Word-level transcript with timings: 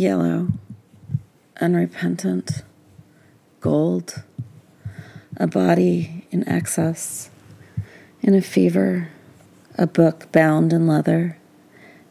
yellow, 0.00 0.48
unrepentant, 1.60 2.62
gold, 3.60 4.22
a 5.36 5.46
body 5.46 6.26
in 6.30 6.48
excess, 6.48 7.28
in 8.22 8.34
a 8.34 8.40
fever, 8.40 9.10
a 9.76 9.86
book 9.86 10.32
bound 10.32 10.72
in 10.72 10.86
leather. 10.86 11.36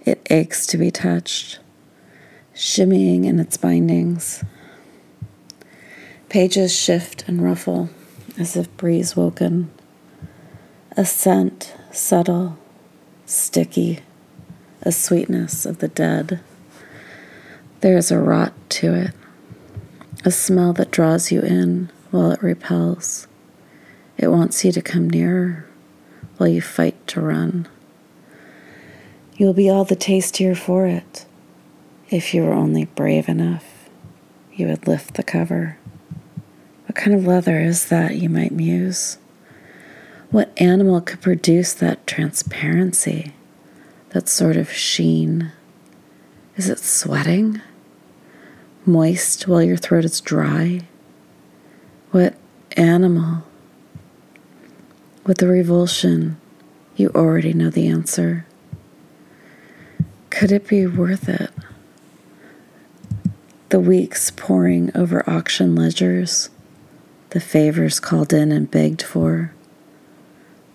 It 0.06 0.22
aches 0.30 0.68
to 0.68 0.78
be 0.78 0.92
touched, 0.92 1.58
shimmying 2.54 3.26
in 3.26 3.40
its 3.40 3.58
bindings. 3.58 4.44
Pages 6.30 6.76
shift 6.76 7.28
and 7.28 7.44
ruffle 7.44 7.90
as 8.38 8.56
if 8.56 8.76
breeze 8.78 9.16
woken. 9.16 9.72
A 10.96 11.06
scent, 11.06 11.76
subtle, 11.92 12.56
sticky, 13.26 14.02
a 14.84 14.92
sweetness 14.92 15.66
of 15.66 15.80
the 15.80 15.88
dead. 15.88 16.40
There 17.82 17.98
is 17.98 18.12
a 18.12 18.20
rot 18.20 18.52
to 18.72 18.94
it, 18.94 19.12
a 20.26 20.32
smell 20.32 20.74
that 20.74 20.92
draws 20.92 21.32
you 21.32 21.40
in 21.40 21.90
while 22.12 22.32
it 22.32 22.44
repels. 22.44 23.26
It 24.18 24.28
wants 24.28 24.66
you 24.66 24.74
to 24.74 24.82
come 24.82 25.10
nearer 25.10 25.66
while 26.36 26.50
you 26.50 26.62
fight 26.62 27.08
to 27.08 27.22
run. 27.22 27.70
You'll 29.38 29.54
be 29.54 29.70
all 29.70 29.86
the 29.86 29.96
tastier 29.96 30.56
for 30.56 30.88
it. 30.88 31.26
If 32.10 32.34
you 32.34 32.44
were 32.44 32.52
only 32.52 32.84
brave 32.84 33.30
enough, 33.30 33.90
you 34.54 34.68
would 34.68 34.86
lift 34.86 35.14
the 35.14 35.24
cover. 35.24 35.78
What 36.86 36.96
kind 36.96 37.16
of 37.16 37.26
leather 37.26 37.62
is 37.62 37.86
that, 37.86 38.18
you 38.18 38.28
might 38.28 38.52
muse? 38.52 39.20
What 40.32 40.52
animal 40.58 41.00
could 41.00 41.22
produce 41.22 41.74
that 41.76 42.06
transparency, 42.06 43.34
that 44.10 44.28
sort 44.28 44.58
of 44.58 44.70
sheen? 44.70 45.54
Is 46.58 46.68
it 46.68 46.80
sweating? 46.80 47.62
Moist 48.86 49.48
while 49.48 49.62
your 49.62 49.78
throat 49.78 50.06
is 50.06 50.22
dry? 50.22 50.82
What 52.12 52.36
animal? 52.72 53.44
With 55.26 55.38
the 55.38 55.48
revulsion, 55.48 56.38
you 56.96 57.10
already 57.14 57.54
know 57.54 57.70
the 57.70 57.88
answer. 57.88 58.46
Could 60.30 60.52
it 60.52 60.68
be 60.68 60.88
worth 60.88 61.30
it? 61.30 61.52
The 63.70 63.80
weeks 63.80 64.32
poring 64.32 64.92
over 64.96 65.30
auction 65.30 65.76
ledgers 65.76 66.50
the 67.32 67.40
favors 67.40 68.00
called 68.00 68.34
in 68.34 68.52
and 68.52 68.72
begged 68.72 69.02
for, 69.02 69.54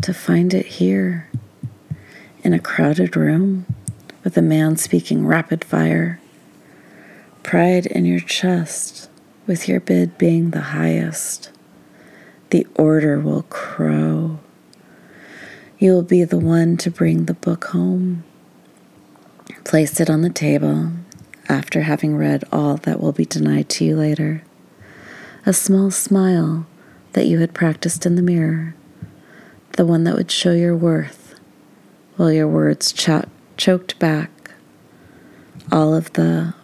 to 0.03 0.15
find 0.15 0.55
it 0.55 0.67
here 0.67 1.29
in 2.43 2.53
a 2.53 2.61
crowded 2.61 3.17
room 3.17 3.67
with 4.23 4.37
a 4.37 4.43
man 4.43 4.77
speaking 4.77 5.27
rapid 5.27 5.65
fire, 5.65 6.21
pride 7.45 7.87
in 7.87 8.05
your 8.05 8.19
chest 8.19 9.09
with 9.47 9.69
your 9.69 9.79
bid 9.79 10.19
being 10.19 10.51
the 10.51 10.61
highest. 10.61 11.51
The 12.51 12.67
order 12.75 13.21
will 13.21 13.43
crow. 13.43 14.41
You 15.79 15.93
will 15.93 16.03
be 16.03 16.25
the 16.25 16.39
one 16.39 16.77
to 16.79 16.91
bring 16.91 17.27
the 17.27 17.35
book 17.35 17.67
home. 17.67 18.25
Place 19.63 20.01
it 20.01 20.11
on 20.11 20.23
the 20.23 20.31
table 20.31 20.91
after 21.49 21.83
having 21.83 22.17
read 22.17 22.43
all 22.51 22.79
that 22.79 23.01
will 23.01 23.13
be 23.13 23.27
denied 23.27 23.69
to 23.69 23.85
you 23.85 23.97
later 23.97 24.43
a 25.47 25.53
small 25.53 25.91
smile 25.91 26.67
that 27.13 27.27
you 27.27 27.39
had 27.41 27.53
practiced 27.53 28.07
in 28.07 28.15
the 28.15 28.23
mirror, 28.23 28.75
the 29.73 29.85
one 29.85 30.05
that 30.05 30.15
would 30.15 30.31
show 30.31 30.53
your 30.53 30.75
worth 30.75 31.35
while 32.17 32.33
your 32.33 32.49
words 32.49 32.93
ch- 32.93 33.29
choked 33.57 33.99
back 33.99 34.31
all 35.71 35.95
of 35.95 36.13
the 36.15 36.55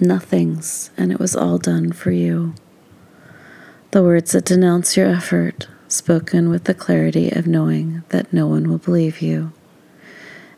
nothings, 0.00 0.90
and 0.96 1.12
it 1.12 1.18
was 1.18 1.34
all 1.34 1.58
done 1.58 1.92
for 1.92 2.10
you. 2.10 2.54
The 3.90 4.02
words 4.02 4.32
that 4.32 4.44
denounce 4.44 4.96
your 4.96 5.06
effort, 5.06 5.68
spoken 5.88 6.50
with 6.50 6.64
the 6.64 6.74
clarity 6.74 7.30
of 7.30 7.46
knowing 7.46 8.02
that 8.10 8.32
no 8.32 8.46
one 8.46 8.68
will 8.68 8.78
believe 8.78 9.22
you 9.22 9.52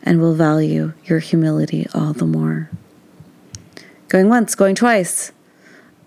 and 0.03 0.19
will 0.19 0.33
value 0.33 0.93
your 1.05 1.19
humility 1.19 1.87
all 1.93 2.13
the 2.13 2.25
more. 2.25 2.69
Going 4.07 4.27
once, 4.27 4.55
going 4.55 4.75
twice 4.75 5.31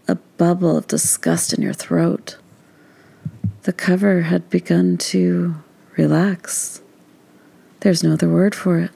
a 0.07 0.17
bubble 0.37 0.77
of 0.77 0.87
disgust 0.87 1.53
in 1.53 1.63
your 1.63 1.73
throat. 1.73 2.37
The 3.63 3.73
cover 3.73 4.23
had 4.23 4.51
begun 4.51 4.99
to 4.99 5.55
relax. 5.97 6.83
There's 7.81 8.05
no 8.05 8.13
other 8.13 8.29
word 8.29 8.55
for 8.55 8.79
it. 8.79 8.91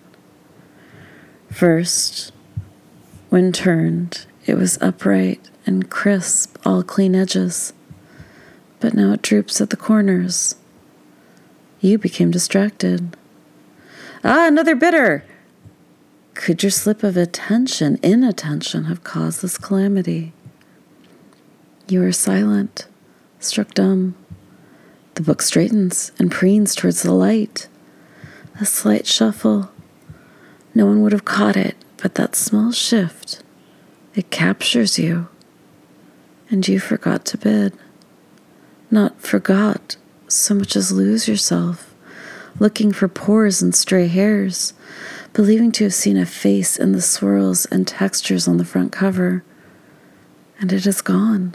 First, 1.50 2.32
when 3.30 3.52
turned, 3.52 4.26
it 4.48 4.56
was 4.56 4.78
upright 4.80 5.50
and 5.66 5.90
crisp, 5.90 6.56
all 6.64 6.82
clean 6.82 7.14
edges. 7.14 7.74
But 8.80 8.94
now 8.94 9.12
it 9.12 9.20
droops 9.20 9.60
at 9.60 9.68
the 9.68 9.76
corners. 9.76 10.54
You 11.80 11.98
became 11.98 12.30
distracted. 12.30 13.14
Ah, 14.24 14.48
another 14.48 14.74
bidder! 14.74 15.24
Could 16.32 16.62
your 16.62 16.70
slip 16.70 17.02
of 17.02 17.16
attention, 17.16 17.98
inattention, 18.02 18.84
have 18.84 19.04
caused 19.04 19.42
this 19.42 19.58
calamity? 19.58 20.32
You 21.86 22.02
are 22.04 22.12
silent, 22.12 22.86
struck 23.40 23.74
dumb. 23.74 24.14
The 25.14 25.22
book 25.22 25.42
straightens 25.42 26.12
and 26.18 26.30
preens 26.30 26.74
towards 26.74 27.02
the 27.02 27.12
light. 27.12 27.68
A 28.60 28.64
slight 28.64 29.06
shuffle. 29.06 29.70
No 30.74 30.86
one 30.86 31.02
would 31.02 31.12
have 31.12 31.24
caught 31.24 31.56
it, 31.56 31.76
but 32.00 32.14
that 32.14 32.34
small 32.34 32.72
shift, 32.72 33.42
it 34.18 34.32
captures 34.32 34.98
you. 34.98 35.28
And 36.50 36.66
you 36.66 36.80
forgot 36.80 37.24
to 37.26 37.38
bid. 37.38 37.72
Not 38.90 39.20
forgot 39.20 39.96
so 40.26 40.56
much 40.56 40.74
as 40.74 40.90
lose 40.90 41.28
yourself, 41.28 41.94
looking 42.58 42.90
for 42.90 43.06
pores 43.06 43.62
and 43.62 43.72
stray 43.72 44.08
hairs, 44.08 44.72
believing 45.34 45.70
to 45.70 45.84
have 45.84 45.94
seen 45.94 46.16
a 46.16 46.26
face 46.26 46.76
in 46.76 46.90
the 46.90 47.00
swirls 47.00 47.64
and 47.66 47.86
textures 47.86 48.48
on 48.48 48.56
the 48.56 48.64
front 48.64 48.90
cover. 48.90 49.44
And 50.58 50.72
it 50.72 50.84
is 50.84 51.00
gone. 51.00 51.54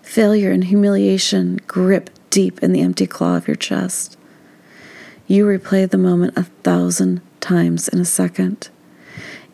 Failure 0.00 0.52
and 0.52 0.62
humiliation 0.62 1.58
grip 1.66 2.08
deep 2.30 2.62
in 2.62 2.72
the 2.72 2.82
empty 2.82 3.08
claw 3.08 3.36
of 3.36 3.48
your 3.48 3.56
chest. 3.56 4.16
You 5.26 5.44
replay 5.44 5.90
the 5.90 5.98
moment 5.98 6.38
a 6.38 6.44
thousand 6.44 7.20
times 7.40 7.88
in 7.88 7.98
a 7.98 8.04
second, 8.04 8.68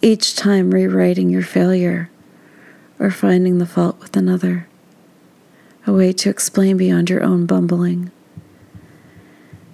each 0.05 0.37
time 0.37 0.71
rewriting 0.71 1.31
your 1.31 1.43
failure 1.43 2.11
or 2.99 3.11
finding 3.11 3.57
the 3.57 3.67
fault 3.67 3.99
with 4.01 4.15
another, 4.15 4.69
a 5.87 5.93
way 5.93 6.13
to 6.13 6.29
explain 6.29 6.77
beyond 6.77 7.09
your 7.09 7.23
own 7.23 7.47
bumbling. 7.47 8.11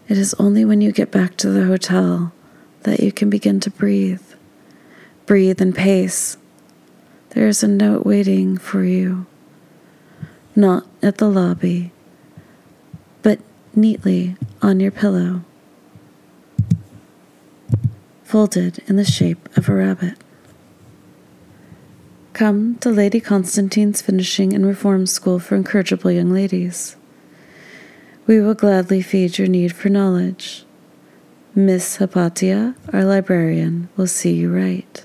It 0.09 0.17
is 0.17 0.33
only 0.35 0.65
when 0.65 0.81
you 0.81 0.93
get 0.93 1.11
back 1.11 1.37
to 1.39 1.51
the 1.51 1.67
hotel 1.67 2.33
that 2.83 3.01
you 3.01 3.11
can 3.11 3.29
begin 3.29 3.59
to 3.59 3.71
breathe. 3.71 4.23
Breathe 5.27 5.61
and 5.61 5.75
pace. 5.75 6.37
There 7.31 7.49
is 7.49 7.65
a 7.65 7.69
note 7.69 8.07
waiting 8.07 8.57
for 8.57 8.85
you 8.85 9.27
not 10.55 10.87
at 11.03 11.19
the 11.19 11.29
lobby, 11.29 11.91
but 13.23 13.41
neatly 13.75 14.37
on 14.63 14.79
your 14.79 14.91
pillow, 14.91 15.43
folded 18.31 18.79
in 18.87 18.95
the 18.95 19.05
shape 19.05 19.49
of 19.57 19.69
a 19.69 19.75
rabbit. 19.75 20.15
Come 22.33 22.77
to 22.77 22.89
Lady 22.89 23.19
Constantine's 23.19 24.01
Finishing 24.01 24.53
and 24.53 24.65
Reform 24.65 25.09
School 25.09 25.41
for 25.41 25.57
Incorrigible 25.57 26.13
Young 26.13 26.33
Ladies. 26.33 26.95
We 28.29 28.41
will 28.41 28.55
gladly 28.55 29.03
feed 29.03 29.37
your 29.37 29.49
need 29.49 29.75
for 29.75 29.89
knowledge. 29.89 30.65
Miss 31.57 31.97
Hypatia, 31.97 32.77
our 32.93 33.05
librarian, 33.05 33.89
will 33.97 34.07
see 34.07 34.35
you 34.35 34.55
right. 34.55 35.05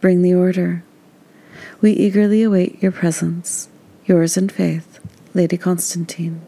Bring 0.00 0.22
the 0.22 0.32
order. 0.32 0.84
We 1.82 1.92
eagerly 1.92 2.42
await 2.42 2.82
your 2.82 2.92
presence. 2.92 3.68
Yours 4.06 4.38
in 4.38 4.48
faith, 4.48 5.00
Lady 5.34 5.58
Constantine. 5.58 6.40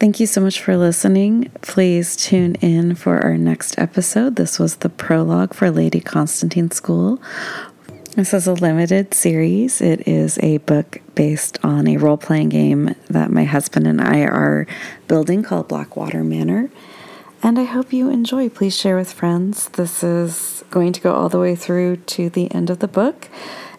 Thank 0.00 0.18
you 0.18 0.26
so 0.26 0.40
much 0.40 0.62
for 0.62 0.78
listening. 0.78 1.50
Please 1.60 2.16
tune 2.16 2.54
in 2.62 2.94
for 2.94 3.22
our 3.22 3.36
next 3.36 3.78
episode. 3.78 4.36
This 4.36 4.58
was 4.58 4.76
the 4.76 4.88
prologue 4.88 5.52
for 5.52 5.70
Lady 5.70 6.00
Constantine 6.00 6.70
School. 6.70 7.20
This 8.16 8.32
is 8.32 8.46
a 8.46 8.54
limited 8.54 9.12
series. 9.12 9.82
It 9.82 10.08
is 10.08 10.38
a 10.38 10.56
book 10.56 11.02
based 11.14 11.58
on 11.62 11.86
a 11.86 11.98
role 11.98 12.16
playing 12.16 12.48
game 12.48 12.94
that 13.10 13.30
my 13.30 13.44
husband 13.44 13.86
and 13.86 14.00
I 14.00 14.22
are 14.22 14.66
building 15.06 15.42
called 15.42 15.68
Blackwater 15.68 16.24
Manor. 16.24 16.70
And 17.42 17.58
I 17.58 17.64
hope 17.64 17.92
you 17.92 18.08
enjoy. 18.08 18.48
Please 18.48 18.74
share 18.74 18.96
with 18.96 19.12
friends. 19.12 19.68
This 19.68 20.02
is 20.02 20.64
going 20.70 20.94
to 20.94 21.00
go 21.02 21.12
all 21.12 21.28
the 21.28 21.38
way 21.38 21.54
through 21.54 21.96
to 21.96 22.30
the 22.30 22.50
end 22.54 22.70
of 22.70 22.78
the 22.78 22.88
book 22.88 23.28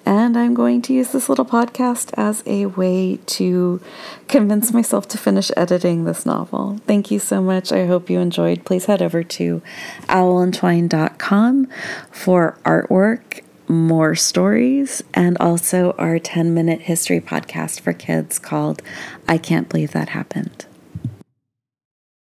And 0.06 0.38
I'm 0.38 0.54
going 0.54 0.82
to 0.84 0.94
use 0.94 1.12
this 1.12 1.30
little 1.30 1.46
podcast 1.46 2.12
as 2.18 2.44
a 2.46 2.66
way 2.66 3.20
to 3.28 3.80
convince 4.28 4.74
myself 4.74 5.08
to 5.10 5.18
finish 5.18 5.52
editing 5.56 6.06
this 6.06 6.26
novel. 6.26 6.80
Thank 6.88 7.12
you 7.12 7.20
so 7.20 7.42
much. 7.42 7.72
I 7.72 7.86
hope 7.86 8.10
you 8.10 8.20
enjoyed. 8.20 8.66
Please 8.66 8.86
head 8.86 9.02
over 9.02 9.24
to 9.24 9.62
owlandtwine.com 10.08 11.68
for 12.12 12.58
artwork, 12.66 13.42
more 13.68 14.16
stories, 14.16 15.04
and 15.14 15.38
also 15.38 15.92
our 15.98 16.20
10 16.20 16.54
minute 16.54 16.82
history 16.82 17.22
podcast 17.22 17.80
for 17.80 17.94
kids 17.94 18.40
called 18.40 18.82
I 19.28 19.38
Can't 19.38 19.70
Believe 19.70 19.92
That 19.92 20.10
Happened. 20.10 20.66